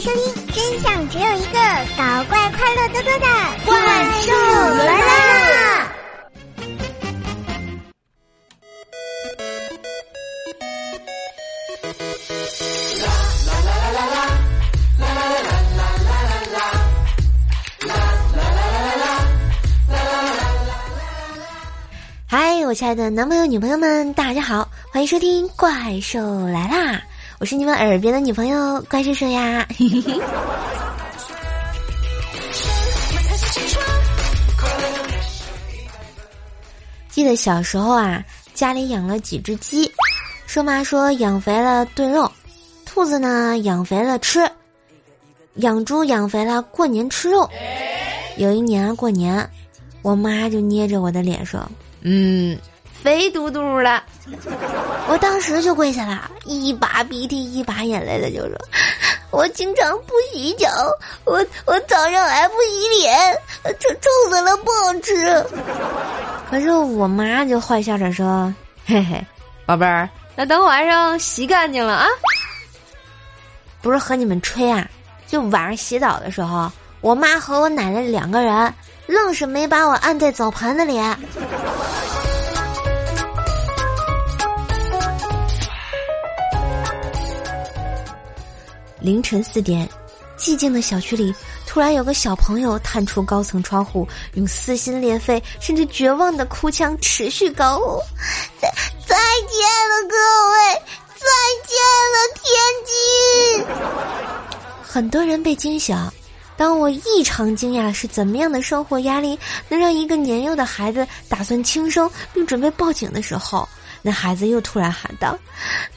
[0.00, 1.58] 迎收听，真相只有一个，
[1.94, 3.26] 搞怪快乐多多的
[3.66, 3.76] 怪
[4.22, 4.32] 兽
[4.86, 5.92] 来啦！
[22.26, 26.92] 嗨，我亲爱的男朋友、女朋友们，大家好，欢迎收听《怪兽来啦》，
[27.40, 29.66] 我是你们耳边的女朋友怪兽兽呀。
[37.08, 38.22] 记得小时候啊，
[38.52, 39.90] 家里养了几只鸡，
[40.46, 42.30] 说妈说养肥了炖肉，
[42.84, 44.46] 兔子呢养肥了吃，
[45.54, 47.48] 养猪养肥了过年吃肉。
[48.36, 49.48] 有一年过年，
[50.02, 51.66] 我妈就捏着我的脸说。
[52.02, 52.58] 嗯，
[53.02, 54.02] 肥嘟嘟的，
[55.08, 58.56] 我当时就跪下了，一把鼻涕一把眼泪的就说
[59.30, 60.68] ：“我经常不洗脚，
[61.24, 63.34] 我我早上还不洗脸，
[63.78, 65.44] 臭臭死了，不好吃。
[66.50, 68.52] ”可是我妈就坏笑着说
[68.84, 69.24] ：“嘿嘿，
[69.64, 72.06] 宝贝儿，那等晚上洗干净了啊。”
[73.80, 74.86] 不是和你们吹啊，
[75.26, 78.74] 就晚上洗澡的时候，我妈和我奶奶两个人。
[79.06, 80.96] 愣是没把我按在澡盆子里。
[89.00, 89.88] 凌晨四点，
[90.38, 91.34] 寂静的小区里，
[91.66, 98.00] 突然有个小朋友探出高层窗户，用撕心裂肺甚至绝望的哭腔持续高呼
[98.60, 98.68] ：“再
[99.06, 99.16] 再
[99.48, 100.16] 见了，各
[100.50, 100.74] 位，
[101.16, 101.26] 再
[101.66, 101.76] 见
[102.12, 102.44] 了，天
[102.86, 103.66] 津！”
[104.82, 105.96] 很多人被惊醒。
[106.56, 109.38] 当我异常惊讶是怎么样的生活压力
[109.70, 113.66] 能让一个年幼的孩子打算轻生并准备报警的时候，
[114.02, 115.38] 那孩子又突然喊道：“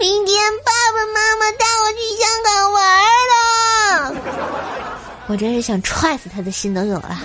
[0.00, 2.47] 明天爸爸妈妈带我去香港。”
[5.28, 7.20] 我真是想踹死他的心都有了。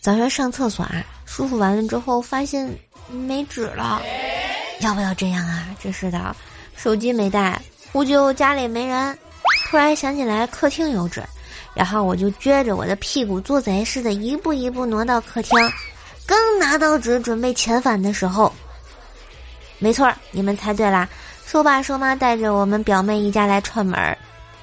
[0.00, 2.72] 早上上厕所啊，舒服完了之后发现。
[3.10, 4.02] 没纸了，
[4.80, 5.66] 要不要这样啊？
[5.80, 6.36] 真是的，
[6.76, 7.58] 手机没带，
[7.90, 9.18] 呼救家里没人，
[9.70, 11.24] 突然想起来客厅有纸，
[11.72, 15.58] 然后我就撅着我的屁股做贼似的，一步一步挪到客厅，
[16.28, 18.52] 刚拿到纸准备遣返的时候，
[19.78, 21.08] 没错，你们猜对啦，
[21.46, 23.98] 说爸说妈带着我们表妹一家来串门，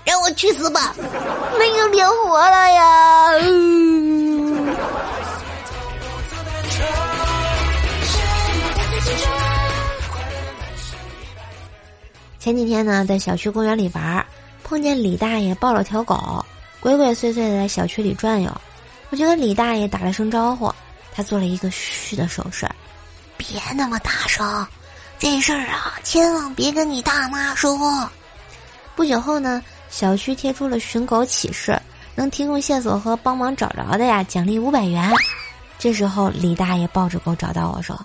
[0.04, 0.94] 让我去死吧，
[1.58, 3.32] 没有脸活了呀！
[12.38, 14.24] 前几天呢，在小区公园里玩，
[14.64, 16.46] 碰见李大爷抱了条狗，
[16.80, 18.52] 鬼鬼祟祟的在小区里转悠。
[19.10, 20.72] 我就跟李大爷打了声招呼，
[21.16, 22.70] 他做了一个嘘的手势，
[23.38, 24.68] 别那么大声，
[25.18, 28.10] 这事儿啊，千万别跟你大妈说。
[28.96, 31.82] 不久后呢，小区贴出了寻狗启事，
[32.16, 35.10] 能提供线索和帮忙找着的呀，奖励五百元。
[35.80, 37.98] 这时候，李大爷抱着狗找到我说：“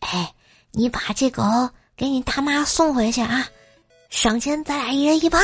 [0.00, 0.32] 哎，
[0.70, 1.42] 你把这狗
[1.96, 3.44] 给你大妈送回去啊。”
[4.08, 5.42] 赏钱，咱俩一人一半。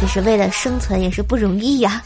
[0.00, 2.02] 哎，这是为了生存，也是不容易呀。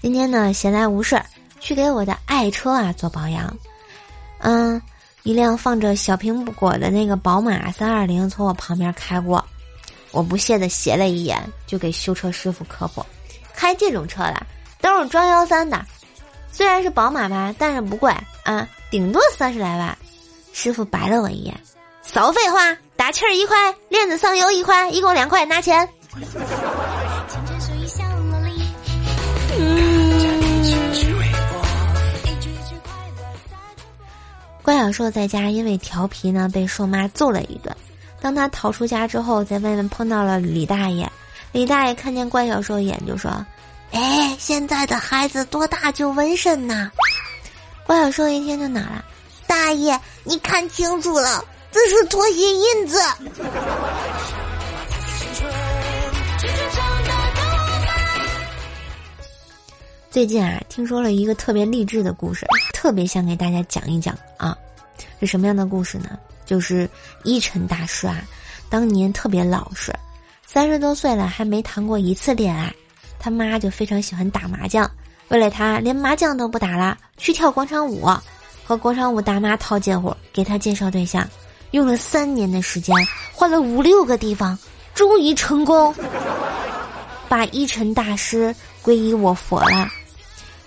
[0.00, 1.22] 今天呢，闲来无事，
[1.60, 3.56] 去给我的爱车啊做保养。
[4.38, 4.82] 嗯，
[5.22, 9.44] 一辆放着小苹果的那个宝马三二零从我旁边开过，
[10.10, 13.06] 我不屑的斜了一眼，就给修车师傅科普：
[13.54, 14.44] 开这种车的
[14.80, 15.80] 都是装幺三的。
[16.50, 18.12] 虽然是宝马吧，但是不贵
[18.42, 19.96] 啊，顶多三十来万。
[20.52, 21.58] 师傅白了我一眼，
[22.02, 25.88] 少废话，打气儿一块，链子上油一块，一共两块，拿钱。
[34.62, 37.76] 关小兽在家因为调皮呢，被兽妈揍了一顿。
[38.20, 41.10] 当他逃出家之后，在外面碰到了李大爷，
[41.50, 43.44] 李大爷看见关小兽一眼就说。
[43.90, 46.88] 哎，现在的孩子多大就纹身呐？
[47.84, 49.04] 关小兽一听就恼了
[49.48, 52.98] ：“大爷，你看清楚了，这是拖鞋印子。”
[60.10, 64.54] 最近啊，听说了一个特别励志的故事，特别想给大家讲一讲啊。
[65.18, 66.18] 是什么样的故事呢？
[66.44, 66.86] 就是
[67.22, 68.22] 一晨大师啊，
[68.68, 69.90] 当年特别老实，
[70.44, 72.70] 三十多岁了还没谈过一次恋爱。
[73.18, 74.90] 他妈就非常喜欢打麻将，
[75.28, 78.06] 为了他连麻将都不打了，去跳广场舞，
[78.64, 81.26] 和广场舞大妈套近乎，给他介绍对象，
[81.72, 82.94] 用了三年的时间，
[83.32, 84.58] 换了五六个地方，
[84.94, 85.94] 终于成功。
[87.28, 88.54] 把一尘大师
[88.84, 89.88] 皈依我佛了。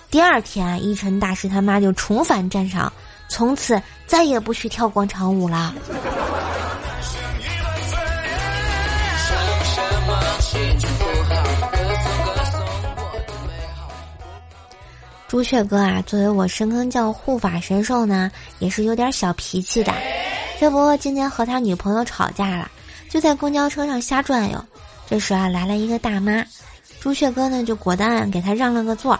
[0.10, 2.92] 第二天啊，一尘大师他妈就重返战场，
[3.30, 5.75] 从此再也不去跳广场舞了。
[15.28, 19.94] 朱雀哥啊，作为我深坑教护法神兽呢，也是有点小脾气的。
[20.60, 22.72] 这不，今天和他女朋友吵架了，
[23.10, 24.66] 就在公交车上瞎转悠。
[25.07, 26.44] 这时啊，来了一个大妈，
[27.00, 29.19] 朱雀哥呢就果断给他让了个座。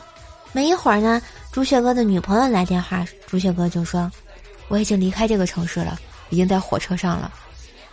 [0.54, 1.22] 没一会儿呢，
[1.52, 4.10] 朱雀哥的女朋友来电话，朱雀哥就说
[4.70, 6.00] ：“我已经离开这个城市了，
[6.30, 7.32] 已经在火车上了。”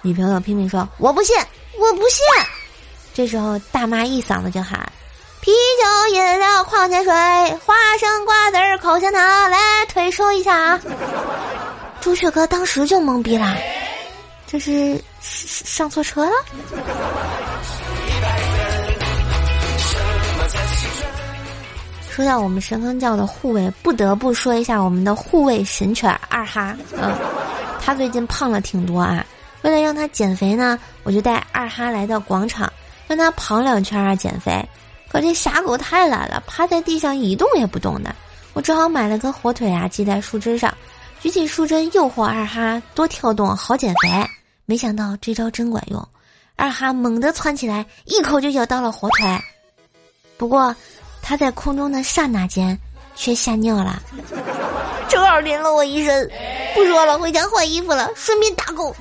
[0.01, 1.37] 女朋友拼命说：“我不信，
[1.79, 2.21] 我不信。”
[3.13, 4.91] 这时候大妈一嗓子就喊。
[5.41, 10.81] 啤酒、饮料、矿泉水、花生、瓜子、口香糖，来腿收一下啊！
[12.03, 13.57] 朱雀哥当时就懵逼了，
[14.45, 16.33] 这是上错车了。
[22.11, 27.17] 说到我们神坑教的护卫，不得不说一下我们的护卫神犬二哈，嗯，
[27.81, 29.25] 他最近胖了挺多啊。
[29.63, 32.71] 为了让他减肥呢，我就带二哈来到广场，
[33.07, 34.53] 让他跑两圈啊减肥。
[35.09, 38.13] 可这傻狗太懒了，趴在地上一动也不动的。
[38.55, 40.77] 我只好买了根火腿啊，系在树枝上，
[41.23, 44.29] 举起树针诱惑二哈多跳动，好减肥。
[44.67, 46.09] 没想到这招真管用，
[46.57, 49.41] 二哈猛地窜起来，一口就咬到了火腿。
[50.37, 50.75] 不过
[51.23, 52.77] 他在空中的刹那间
[53.15, 54.03] 却吓尿了，
[55.09, 56.29] 正好淋了我一身。
[56.75, 58.93] 不说了，回家换衣服了，顺便打狗。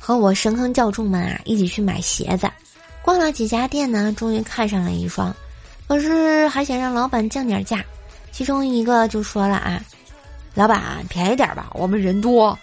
[0.00, 2.50] 和我神坑教众们啊一起去买鞋子，
[3.04, 5.36] 逛了几家店呢，终于看上了一双，
[5.86, 7.84] 可是还想让老板降点价。
[8.32, 9.78] 其中一个就说了啊
[10.54, 12.58] ：“老板便宜点吧，我们人多。”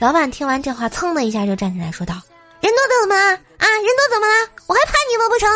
[0.00, 2.14] 老板听完这话，噌的一下就站起来说道
[2.62, 3.34] ：“人多怎么了？
[3.58, 4.48] 啊，人多怎么了？
[4.66, 5.28] 我还怕你们？
[5.28, 5.46] 不成？”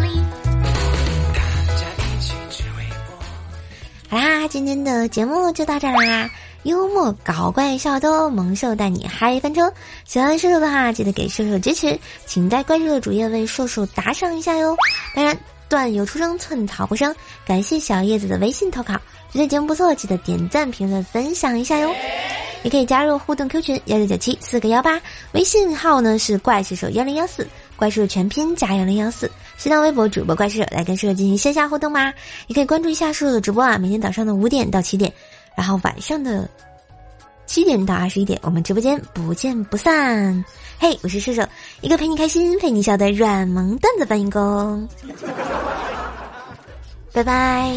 [4.11, 6.29] 好啦，今天的节目就到这儿啦。
[6.63, 9.71] 幽默搞怪笑逗，萌兽带你嗨翻车。
[10.03, 14.75] 喜欢瘦瘦的话，记得给瘦瘦支持，请在关注的主页为瘦瘦打赏一下哟。
[15.15, 17.15] 当然，段友出生，寸草不生。
[17.45, 18.95] 感谢小叶子的微信投稿，
[19.31, 21.89] 觉得节目不错，记得点赞、评论、分享一下哟。
[22.63, 24.99] 也可以加入互动 Q 群幺六九七四个幺八，
[25.31, 27.47] 微信号呢是怪兽手幺零幺四，
[27.77, 29.31] 怪兽全拼加幺零幺四。
[29.57, 32.13] 新浪微博主播怪兽来跟射手进行线下互动吗？
[32.47, 35.11] 也可以关注一下射手的直播啊，每天早上的五点到七点。
[35.55, 36.49] 然后晚上的
[37.45, 40.43] 七点到二十一点，我们直播间不见不散。
[40.79, 41.43] 嘿，我是射手，
[41.81, 44.87] 一个陪你开心、陪你笑的软萌段子搬运工。
[47.13, 47.71] 拜拜。